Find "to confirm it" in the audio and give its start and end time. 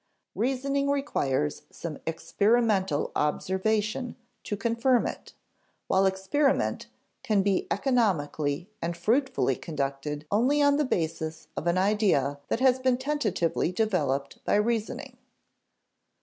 4.45-5.33